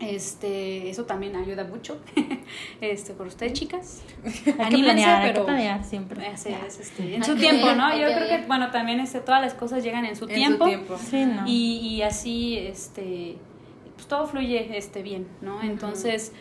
[0.00, 2.00] este, eso también ayuda mucho.
[2.80, 4.02] este, por ustedes, chicas.
[4.58, 5.44] Anímense, pero.
[5.44, 6.26] planear siempre.
[6.32, 7.96] este, en su tiempo, ¿no?
[7.96, 10.64] Yo creo que, bueno, también este, todas las cosas llegan en su en tiempo.
[10.64, 10.98] Su tiempo.
[10.98, 11.44] Sí, ¿no?
[11.46, 13.36] y, y así, este,
[13.94, 15.62] pues todo fluye este, bien, ¿no?
[15.62, 16.32] Entonces.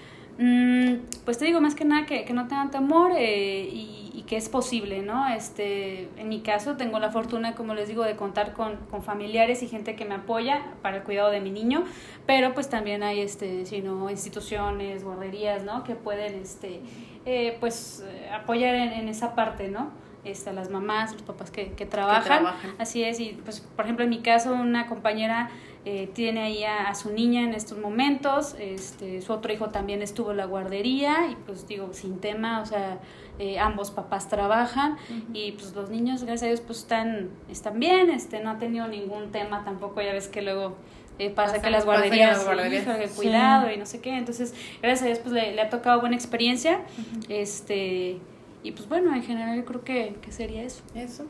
[0.42, 4.24] Mm, pues te digo más que nada que, que no tengan temor eh, y, y,
[4.24, 5.28] que es posible, ¿no?
[5.28, 9.64] Este, en mi caso tengo la fortuna, como les digo, de contar con, con, familiares
[9.64, 11.84] y gente que me apoya para el cuidado de mi niño,
[12.26, 15.84] pero pues también hay, este, sino instituciones, guarderías, ¿no?
[15.84, 16.82] Que pueden, este,
[17.26, 18.04] eh, pues
[18.34, 19.92] apoyar en, en esa parte, ¿no?
[20.26, 22.46] Este, a las mamás, los papás que, que trabajan.
[22.78, 25.50] Así es, y pues por ejemplo en mi caso una compañera
[25.86, 30.32] eh, tiene ahí a, su niña en estos momentos, este, su otro hijo también estuvo
[30.32, 33.00] en la guardería y pues digo, sin tema, o sea,
[33.40, 34.98] eh, ambos papás trabajan
[35.34, 38.88] y pues los niños, gracias a Dios, pues están, están bien, este, no ha tenido
[38.88, 40.76] ningún tema tampoco, ya ves que luego
[41.20, 45.20] eh, pasa, que las guarderías, el cuidado y no sé qué, entonces gracias a Dios
[45.20, 46.82] pues le, ha tocado buena experiencia,
[47.30, 48.18] este,
[48.62, 50.84] y pues bueno, en general yo creo que, que sería eso.
[50.94, 51.26] Eso.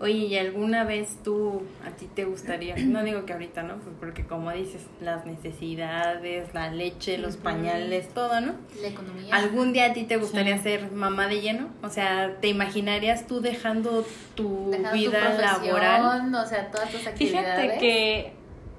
[0.00, 3.76] Oye, ¿y alguna vez tú, a ti te gustaría, no digo que ahorita, ¿no?
[3.76, 8.54] Pues porque como dices, las necesidades, la leche, los pañales, todo, ¿no?
[8.80, 9.34] La economía.
[9.34, 11.68] ¿Algún día a ti te gustaría ser mamá de lleno?
[11.82, 16.34] O sea, ¿te imaginarías tú dejando tu vida laboral?
[16.34, 17.60] O sea, todas tus actividades.
[17.60, 18.32] Fíjate que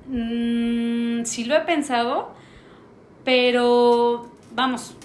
[0.08, 2.32] mmm, sí lo he pensado,
[3.23, 4.95] pero vamos,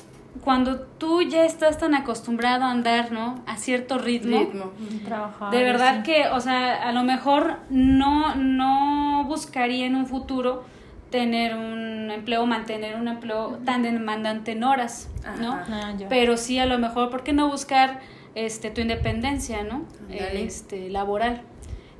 [0.45, 3.43] cuando tú ya estás tan acostumbrado a andar, ¿no?
[3.47, 4.39] A cierto ritmo.
[4.39, 4.73] ritmo.
[5.05, 10.65] Trabajar, de verdad que, o sea, a lo mejor no, no buscaría en un futuro
[11.11, 15.09] tener un empleo, mantener un empleo tan demandante en horas,
[15.41, 15.53] ¿no?
[15.55, 18.01] Ah, Pero sí a lo mejor, ¿por qué no buscar
[18.35, 19.85] este tu independencia, ¿no?
[20.11, 21.43] Este, laboral.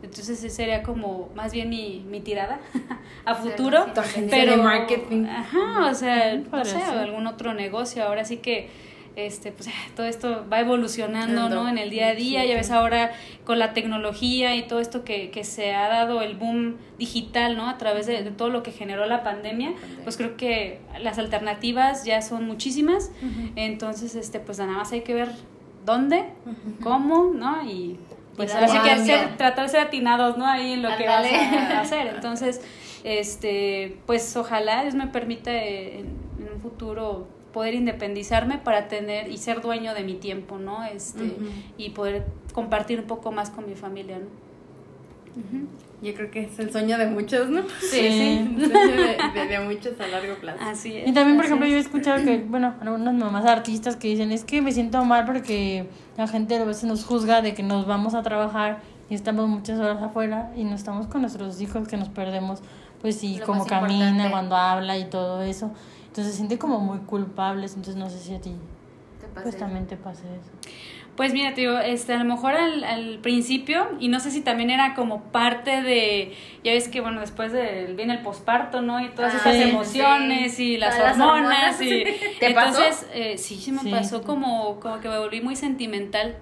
[0.05, 2.61] Entonces esa sería como más bien mi, mi tirada
[3.25, 3.87] a futuro.
[4.31, 5.27] pero marketing.
[5.27, 8.05] Ajá, o sea, no sé, algún otro negocio.
[8.05, 8.69] Ahora sí que
[9.17, 13.13] este pues todo esto va evolucionando no en el día a día ya ves ahora
[13.45, 17.69] con la tecnología y todo esto que, que se ha dado el boom digital no
[17.69, 22.23] a través de, todo lo que generó la pandemia pues creo que las alternativas ya
[22.23, 23.11] son muchísimas.
[23.57, 25.31] Entonces este pues nada más hay que ver
[25.85, 26.25] dónde
[26.83, 27.99] cómo no y
[28.37, 30.47] pues así que hacer, tratar de ser atinados, ¿no?
[30.47, 32.09] Ahí en lo que vas a hacer.
[32.09, 32.61] Entonces,
[33.05, 39.61] este, pues ojalá Dios me permita en, un futuro poder independizarme para tener y ser
[39.61, 40.85] dueño de mi tiempo, ¿no?
[40.85, 41.37] Este,
[41.79, 44.45] y poder compartir un poco más con mi familia, ¿no?
[46.05, 47.63] Yo creo que es el sueño de muchos, ¿no?
[47.81, 48.57] Sí, sí.
[48.59, 50.59] El sueño de, muchos a largo plazo.
[50.61, 51.09] Así es.
[51.09, 54.45] Y también, por ejemplo, yo he escuchado que, bueno, algunas mamás artistas que dicen, es
[54.45, 55.89] que me siento mal porque
[56.19, 59.81] la gente a veces nos juzga de que nos vamos a trabajar y estamos muchas
[59.81, 62.61] horas afuera y no estamos con nuestros hijos que nos perdemos,
[63.01, 65.71] pues sí, como camina, cuando habla y todo eso.
[66.09, 68.53] Entonces se siente como muy culpables, entonces no sé si a ti
[69.43, 70.71] pues también te pasa eso.
[71.17, 74.71] Pues mira, tío, este, a lo mejor al, al, principio, y no sé si también
[74.71, 79.01] era como parte de, ya ves que, bueno, después de, viene el posparto, ¿no?
[79.01, 82.05] Y todas ah, esas emociones y las hormonas, y
[82.41, 86.37] entonces, Eh, sí, sí me pasó como, como que me volví muy sentimental.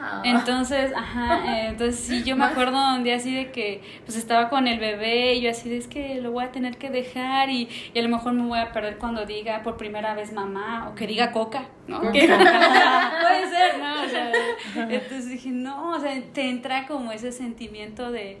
[0.00, 0.22] Ah.
[0.24, 4.48] Entonces, ajá, eh, entonces sí, yo me acuerdo un día así de que, pues estaba
[4.48, 7.50] con el bebé y yo así de, es que lo voy a tener que dejar
[7.50, 10.88] y, y a lo mejor me voy a perder cuando diga por primera vez mamá
[10.90, 12.00] o que diga coca, ¿no?
[12.12, 14.11] Puede ser, ¿no?
[14.76, 18.38] entonces dije, no, o sea, te entra como ese sentimiento de,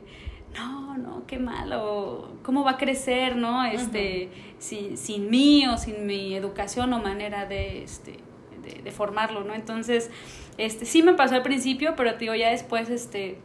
[0.54, 3.64] no, no, qué malo, cómo va a crecer, ¿no?
[3.64, 8.18] Este, sin, sin mí o sin mi educación o manera de, este,
[8.82, 9.54] de, formarlo, ¿no?
[9.54, 10.10] Entonces,
[10.58, 13.38] este, sí me pasó al principio, pero digo, ya después, este,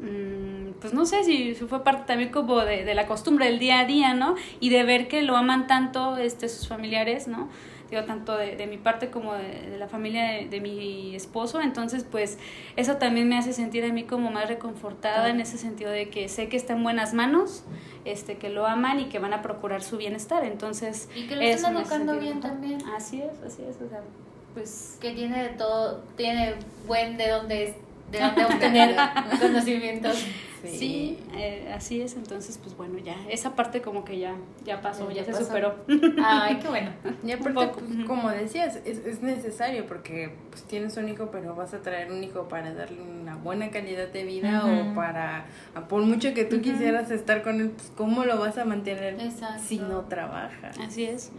[0.00, 3.80] mm, pues no sé si fue parte también como de, de, la costumbre del día
[3.80, 4.36] a día, ¿no?
[4.60, 7.48] Y de ver que lo aman tanto este, sus familiares, ¿no?
[7.90, 12.38] Digo, tanto de, de mi parte como de, la familia de, mi esposo, entonces pues
[12.76, 16.28] eso también me hace sentir a mí como más reconfortada en ese sentido de que
[16.28, 17.64] sé que está en buenas manos,
[18.04, 21.08] este, que lo aman y que van a procurar su bienestar, entonces...
[21.16, 22.80] Y que lo están educando bien también.
[22.96, 24.02] Así es, así es, o sea,
[24.54, 24.98] pues...
[25.00, 26.54] Que tiene de todo, tiene
[26.86, 27.74] buen de dónde
[28.10, 28.96] de dónde obtener
[29.40, 30.24] conocimientos.
[30.62, 32.16] Sí, eh, así es.
[32.16, 35.44] Entonces, pues bueno, ya esa parte como que ya, ya pasó, Ya ya, se pasó.
[35.46, 35.74] superó.
[36.22, 36.90] Ay, qué bueno.
[37.24, 41.72] Y aparte, pues, como decías, es, es necesario porque pues tienes un hijo, pero vas
[41.72, 45.46] a traer un hijo para darle una buena calidad de vida o para,
[45.88, 49.62] por mucho que tú quisieras estar con él, pues ¿cómo lo vas a mantener Exacto.
[49.66, 50.72] si no trabaja?
[50.82, 51.30] Así es.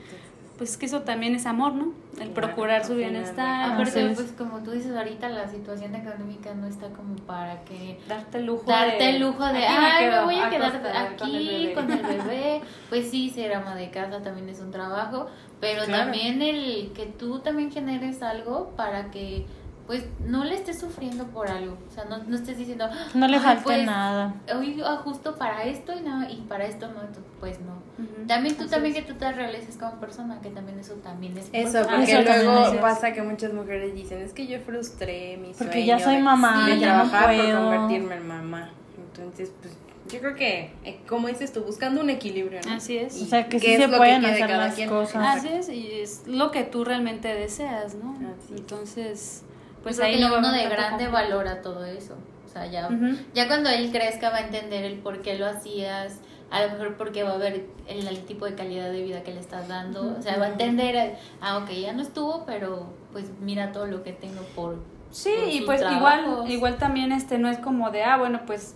[0.61, 1.91] Pues que eso también es amor, ¿no?
[2.19, 6.89] El procurar su bienestar, Aparte, pues como tú dices ahorita, la situación económica no está
[6.89, 10.75] como para que darte el lujo darte el lujo de, ay, me voy a quedar
[10.95, 12.61] aquí con el, bebé.
[12.89, 15.25] Pues sí, ser ama de casa también es un trabajo,
[15.59, 16.03] pero Claro.
[16.03, 19.47] también el que tú también generes algo para que
[19.91, 21.77] pues no le estés sufriendo por algo.
[21.89, 24.33] O sea, no, no estés diciendo, No le "Ay, falte pues, nada.
[24.57, 27.01] Hoy ajusto para esto y, no, y para esto no,
[27.41, 27.73] pues no.
[28.01, 28.25] Ujú.
[28.25, 29.01] También tú Así también es.
[29.03, 32.15] que tú te realices como persona, que también eso también es Eso, importante.
[32.15, 32.79] porque Eso luego es.
[32.79, 36.21] pasa que muchas mujeres dicen, es que yo frustré mi Porque sueño ya soy de-
[36.21, 37.59] mamá, de ya no puedo.
[37.59, 38.69] por convertirme en mamá.
[38.97, 39.73] Entonces, pues
[40.09, 42.75] yo creo que, eh, como dices tú, buscando un equilibrio, ¿no?
[42.75, 43.19] Así es.
[43.19, 44.87] Y O sea, que sí es se lo que pueden hacer las quien.
[44.87, 45.37] cosas.
[45.37, 48.11] Así es, y es lo que tú realmente deseas, ¿no?
[48.13, 48.59] Así es.
[48.61, 49.43] Entonces,
[49.83, 51.11] pues ahí no uno de grande conflicto.
[51.11, 52.15] valora todo eso.
[52.45, 52.89] O sea, ya,
[53.33, 56.97] ya cuando él crezca va a entender el por qué lo hacías, a lo mejor
[56.97, 60.15] porque va a ver el, el tipo de calidad de vida que le estás dando.
[60.17, 63.87] O sea, va a entender, el, ah, ok, ya no estuvo, pero pues mira todo
[63.87, 64.83] lo que tengo por...
[65.11, 66.25] Sí, por y pues trabajos.
[66.27, 68.75] igual, igual también este no es como de, ah, bueno, pues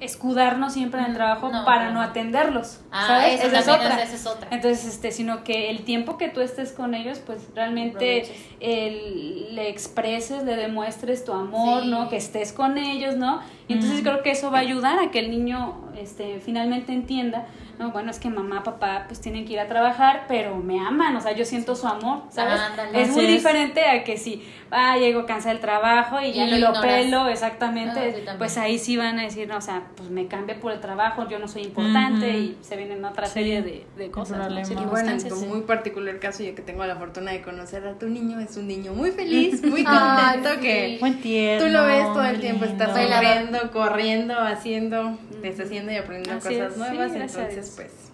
[0.00, 1.94] escudarnos siempre en el trabajo no, para no.
[1.94, 3.40] no atenderlos, Ah, ¿sabes?
[3.40, 4.02] eso Esa es también, otra.
[4.04, 4.48] esa es otra.
[4.50, 8.26] Entonces, este, sino que el tiempo que tú estés con ellos, pues realmente
[8.60, 11.88] el- le expreses, le demuestres tu amor, Sí.
[11.88, 12.08] ¿no?
[12.08, 13.40] Que estés con ellos, ¿no?
[13.68, 17.46] Y entonces creo que eso va a ayudar a que el niño, este, finalmente entienda,
[17.78, 21.14] no, bueno, es que mamá, papá, pues tienen que ir a trabajar, pero me aman,
[21.16, 22.60] o sea, yo siento su amor, ¿sabes?
[22.60, 23.02] Ándale.
[23.02, 23.30] es muy es.
[23.32, 27.28] diferente a que si, ah, llego cansada del trabajo y ya Y no lo pelo,
[27.28, 30.72] exactamente, Ah, pues ahí sí van a decir, no, o sea, pues me cambié por
[30.72, 33.32] el trabajo, yo no soy importante y se vienen otra Sí.
[33.34, 34.36] serie de, de cosas.
[34.70, 38.08] Y bueno, en muy particular caso, yo que tengo la fortuna de conocer a tu
[38.08, 40.60] niño, es un niño muy feliz, muy Ay, contento sí.
[40.60, 41.66] que Muy tierno.
[41.66, 42.94] tú lo ves todo el tiempo, está lindo.
[43.00, 43.24] Bailador.
[43.26, 48.06] sonriendo, corriendo, haciendo, deshaciendo y aprendiendo Así cosas nuevas, a entonces pues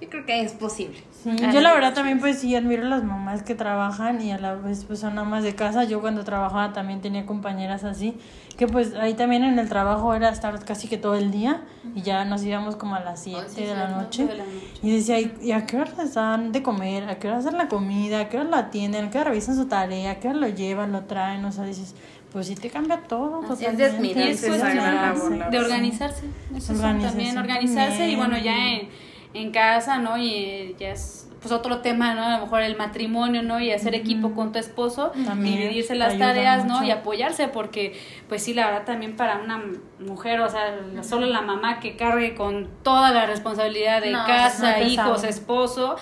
[0.00, 0.98] yo creo que es posible.
[1.24, 2.22] Sí, yo la verdad también es.
[2.22, 5.42] pues sí admiro a las mamás que trabajan y a la vez pues son amas
[5.42, 5.82] de casa.
[5.82, 8.16] Yo cuando trabajaba también tenía compañeras así,
[8.56, 11.64] que pues ahí también en el trabajo era estar casi que todo el día
[11.96, 14.26] y ya nos íbamos como a las 7 sí, de la noche.
[14.26, 14.78] de la noche.
[14.84, 17.08] Y decía, ¿y a qué hora les dan de comer?
[17.08, 18.20] ¿A qué hora hacen la comida?
[18.20, 19.06] ¿A qué hora lo atienden?
[19.06, 20.12] ¿A qué hora revisan su tarea?
[20.12, 21.44] ¿A qué hora lo llevan, lo traen?
[21.44, 21.96] O sea, dices,
[22.32, 23.40] pues sí te cambia todo.
[23.50, 24.18] Así es de totalmente.
[24.20, 26.24] admirarse es esa cuestión gran labor, la de organizarse.
[26.56, 28.88] Eso también organizarse y bueno, ya en,
[29.34, 30.18] en casa, ¿no?
[30.18, 32.24] Y eh, ya es pues otro tema, ¿no?
[32.24, 33.60] A lo mejor el matrimonio, ¿no?
[33.60, 36.74] Y hacer equipo con tu esposo, También dividirse las tareas, ¿no?
[36.74, 36.86] mucho.
[36.86, 37.96] Y apoyarse porque
[38.28, 39.62] pues sí, la verdad también para una
[40.00, 44.80] mujer, o sea, solo la mamá que cargue con toda la responsabilidad de No, casa,
[44.80, 45.96] hijos, esposo,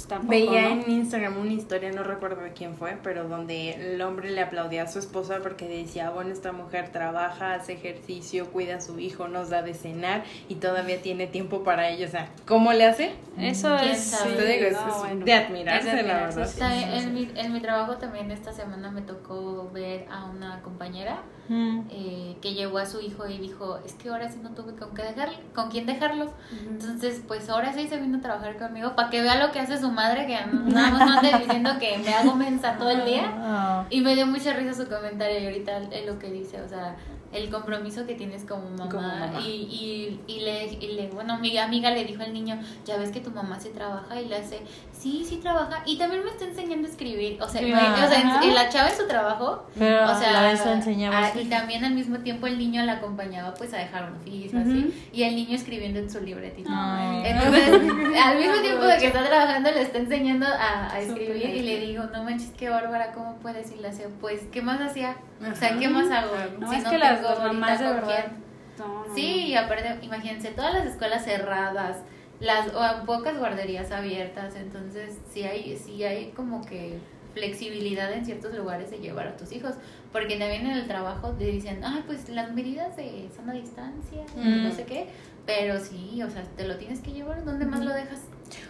[0.00, 0.82] pues tampoco, Veía ¿no?
[0.82, 4.84] en Instagram una historia, no recuerdo de quién fue, pero donde el hombre le aplaudía
[4.84, 9.28] a su esposa porque decía, bueno, esta mujer trabaja, hace ejercicio, cuida a su hijo,
[9.28, 12.06] nos da de cenar y todavía tiene tiempo para ello.
[12.06, 13.12] O sea, ¿cómo le hace?
[13.38, 14.34] Eso ¿Quién es, sabe?
[14.36, 16.52] Te digo, es- no, es bueno, de admirarse, es de la admirarse, verdad.
[16.52, 20.24] sí, Está sí, en, mi, en mi trabajo también esta semana me tocó ver a
[20.26, 21.80] una compañera Mm.
[21.90, 24.94] eh, que llevó a su hijo y dijo, es que ahora sí no tuve con
[24.94, 26.32] qué dejarlo, con quién dejarlo.
[26.68, 29.76] Entonces, pues ahora sí se vino a trabajar conmigo para que vea lo que hace
[29.76, 30.38] su madre, que
[30.70, 33.36] nada más no ande diciendo que me hago mensa todo el día.
[33.52, 33.84] Ah.
[33.90, 36.94] Y me dio mucha risa su comentario y ahorita es lo que dice, o sea,
[37.32, 38.88] el compromiso que tienes como mamá.
[38.88, 39.40] Como mamá.
[39.40, 43.10] Y, y, y, le, y le, bueno, mi amiga le dijo al niño, ya ves
[43.12, 44.60] que tu mamá se trabaja y le hace,
[44.92, 45.82] sí, sí trabaja.
[45.86, 47.40] Y también me está enseñando a escribir.
[47.40, 48.44] O sea, me- o sea, en- Ajá.
[48.44, 49.64] en la chava en su trabajo.
[49.78, 51.26] Pero o sea, la vez enseñaba.
[51.26, 54.58] ah, y también al mismo tiempo el niño la acompañaba pues a dejar un oficio
[54.58, 54.92] así.
[55.12, 56.68] Y el niño escribiendo en su libretito.
[56.72, 57.22] Ay.
[57.26, 57.68] Entonces,
[58.24, 61.80] al mismo tiempo de que está trabajando, le está enseñando a, a escribir y le
[61.86, 63.70] digo, no manches, qué bárbara, ¿cómo puedes?
[63.72, 65.16] Y le hace, pues, ¿qué más hacía?
[65.40, 66.32] O sea, ¿qué más hago?
[66.58, 68.06] No, Si es que las, las mamás de verdad.
[68.26, 68.40] quién.
[68.78, 71.98] no, no, Sí, y aparte, imagínense, todas las escuelas cerradas,
[72.40, 76.98] las o pocas guarderías abiertas, entonces sí hay, sí hay como que
[77.34, 79.74] flexibilidad en ciertos lugares de llevar a tus hijos,
[80.12, 84.64] porque también en el trabajo te dicen, ay, pues las medidas de sana distancia, Mm.
[84.64, 85.06] no sé qué,
[85.46, 88.20] pero sí, o sea, te lo tienes que llevar, ¿dónde más lo dejas?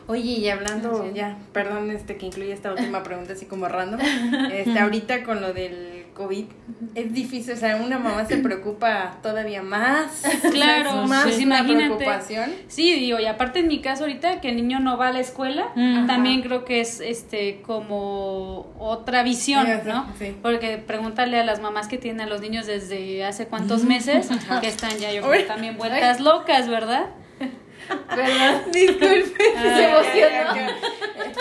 [0.09, 1.15] Oye, y hablando, es.
[1.15, 4.01] ya, perdón este que incluye esta última pregunta así como random,
[4.53, 6.45] este, ahorita con lo del COVID,
[6.95, 10.23] es difícil, o sea, una mamá se preocupa todavía más.
[10.53, 11.75] Claro, más una imagínate.
[11.97, 12.51] preocupación.
[12.69, 15.21] Sí, digo, y aparte en mi caso ahorita que el niño no va a la
[15.21, 16.07] escuela, Mm.
[16.07, 20.07] también creo que es este como otra visión, Sí, ¿no?
[20.19, 20.37] sí.
[20.43, 24.29] Porque pregúntale a las mamás que tienen a los niños desde hace cuántos meses,
[24.61, 27.07] que están ya yo creo que también vueltas locas, ¿verdad?
[28.17, 28.63] ¿Verdad?
[28.73, 29.35] Disculpe.
[29.37, 30.55] Se emocionó.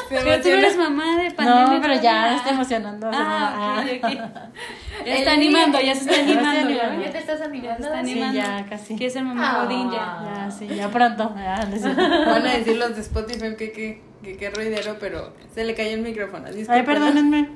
[0.09, 1.65] Se Pero tú eres mamá de pandemia.
[1.75, 3.09] No, pero ya está emocionando.
[3.13, 4.11] Ah, ok, ok.
[5.05, 7.01] Ya está animando, ya se está animando.
[7.01, 7.87] ¿ya te estás animando?
[7.87, 8.37] Ya está Sí, animando.
[8.37, 8.95] ya casi.
[8.97, 9.63] Quiere ser mamá Ah.
[9.63, 10.23] Godín ya.
[10.35, 11.33] Ya, sí, ya pronto.
[11.37, 12.01] Ya, cierto.
[12.25, 15.91] Van a decir los de Spotify que que, que, que ruidero, pero se le cayó
[15.91, 16.47] el micrófono.
[16.47, 16.85] Ay, disculpen.
[16.85, 17.49] perdónenme.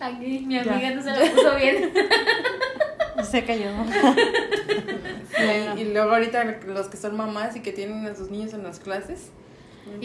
[0.00, 1.92] Aquí, mi amiga no se lo puso bien.
[3.22, 3.70] Se cayó.
[5.76, 8.78] Y luego ahorita los que son mamás y que tienen a sus niños en las
[8.80, 9.30] clases.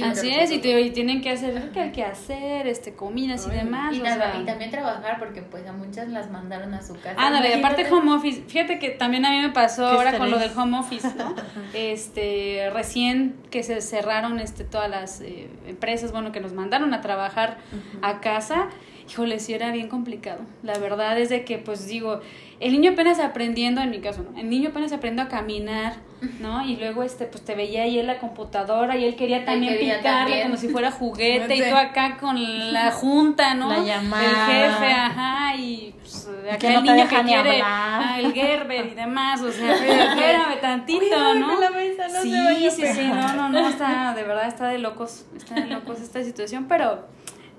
[0.03, 3.51] Así es, y, te- y tienen que hacer que hay que hacer, este, comidas y
[3.51, 3.95] Ay, demás.
[3.95, 4.41] Y, o nada, sea.
[4.41, 7.13] y también trabajar porque pues a muchas las mandaron a su casa.
[7.15, 8.41] Ándale, y aparte home office.
[8.47, 11.35] Fíjate que también a mí me pasó ahora con lo del home office, ¿no?
[11.75, 17.01] Este, recién que se cerraron este todas las eh, empresas, bueno, que nos mandaron a
[17.01, 17.57] trabajar
[18.01, 18.67] a casa.
[19.09, 20.39] Híjole, sí era bien complicado.
[20.63, 22.19] La verdad es de que, pues digo,
[22.59, 24.37] el niño apenas aprendiendo, en mi caso, ¿no?
[24.37, 25.97] El niño apenas aprendiendo a caminar,
[26.39, 26.65] ¿no?
[26.65, 29.97] Y luego, este, pues te veía ahí en la computadora y él quería también quería
[29.97, 30.41] picarle también.
[30.43, 33.69] como si fuera juguete y tú acá con la junta, ¿no?
[33.69, 34.25] La llamada.
[34.25, 39.41] El jefe, ajá, y pues, acá el niño que quiere, ah, el Gerber y demás,
[39.41, 41.59] o sea, espérame tantito, ¿no?
[41.59, 44.79] la mesa, no se sí, sí, sí, no, no, no, está, de verdad está de
[44.79, 47.05] locos, está de locos esta situación, pero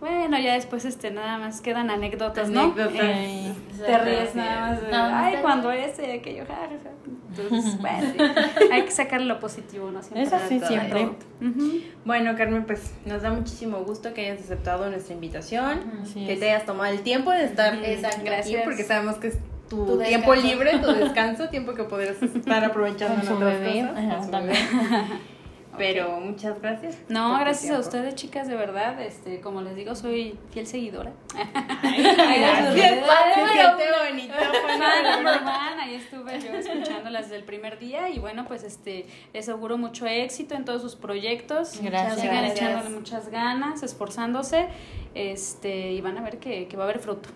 [0.00, 2.60] bueno, ya después este nada más quedan anécdotas, ¿no?
[2.62, 2.94] Anécdotas.
[3.00, 3.54] Ey.
[3.84, 6.90] Te ríes nada más de, No, no ay, cuando ese, aquello, ja, ja, ja".
[7.42, 10.02] Entonces, bueno, sí, hay que sacar lo positivo, ¿no?
[10.02, 10.22] Siempre.
[10.22, 11.10] Eso sí, siempre.
[12.04, 16.40] Bueno, Carmen, pues nos da muchísimo gusto que hayas aceptado nuestra invitación, Así que es.
[16.40, 18.62] te hayas tomado el tiempo de estar aquí, Gracias.
[18.64, 23.22] porque sabemos que es tu, Tu tiempo libre, tu descanso, tiempo que podrías estar aprovechando
[23.22, 24.32] en otras bebé, cosas.
[24.32, 25.06] ajá,
[25.78, 26.98] Pero muchas gracias.
[27.08, 29.00] No, gracias a ustedes, chicas, de verdad.
[29.00, 31.12] Este, como les digo, soy fiel seguidora.
[31.82, 33.06] Gracias.
[35.38, 39.78] Fan ahí estuve yo escuchándolas desde el primer día y bueno, pues este les auguro
[39.78, 41.80] mucho éxito en todos sus proyectos.
[41.80, 42.20] Gracias.
[42.20, 44.66] Sigan echándole muchas ganas, esforzándose,
[45.14, 47.28] este, y van a ver que, que va a haber fruto.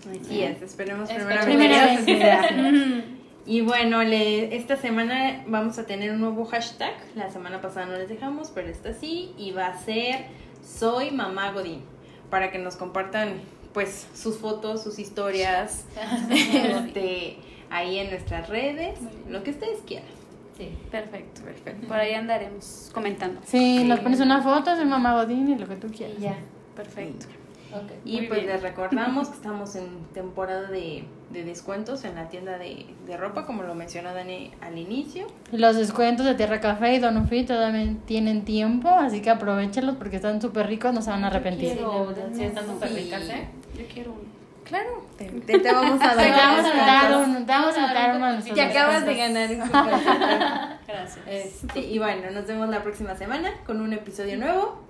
[0.00, 1.44] Así es, esperemos Esperemos.
[1.44, 3.04] primeramente que Primera así sea.
[3.46, 6.92] Y bueno, le, esta semana vamos a tener un nuevo hashtag.
[7.14, 9.32] La semana pasada no les dejamos, pero esta sí.
[9.38, 10.26] Y va a ser
[10.64, 11.82] Soy Mamá Godín.
[12.28, 13.40] Para que nos compartan
[13.72, 15.84] pues sus fotos, sus historias,
[16.30, 17.38] este,
[17.70, 18.98] ahí en nuestras redes,
[19.28, 20.08] lo que ustedes quieran.
[20.56, 20.70] Sí.
[20.90, 21.88] Perfecto, perfecto.
[21.88, 23.40] Por ahí andaremos comentando.
[23.46, 26.16] Sí, nos pones una foto, soy mamá Godín y lo que tú quieras.
[26.18, 26.36] Y ya.
[26.76, 27.26] Perfecto.
[27.74, 27.90] Ok.
[28.04, 28.52] Y pues bien.
[28.52, 33.46] les recordamos que estamos en temporada de, de descuentos en la tienda de, de ropa,
[33.46, 35.26] como lo mencionó Dani al inicio.
[35.52, 40.16] Los descuentos de Tierra Café y Don Free todavía tienen tiempo, así que aprovechenlos porque
[40.16, 41.74] están súper ricos, no se van a arrepentir.
[41.74, 43.48] Sí, la verdad, sí, están súper ricas, ¿eh?
[43.78, 44.30] Yo quiero uno.
[44.64, 46.30] Claro, te, te- te vamos a Te dar.
[46.30, 49.50] vamos a dar un, te vamos a dar uno Te acabas de ganar.
[50.86, 51.18] Gracias.
[51.26, 54.80] Este, y bueno, nos vemos la próxima semana con un episodio nuevo.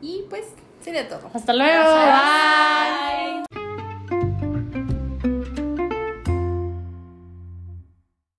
[0.00, 0.44] Y pues
[0.84, 1.30] sería todo.
[1.32, 1.84] Hasta luego.
[1.94, 3.53] Bye.